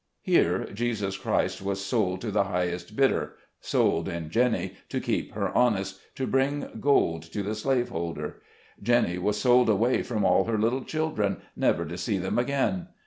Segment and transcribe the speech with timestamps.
[0.23, 5.55] Here Jesus Christ was sold to the highest bidder; sold in Jenny to keep her
[5.55, 8.41] honest, to bring gold to the slave holder.
[8.81, 12.87] Jenny was sold away from all her little children, never to see them again.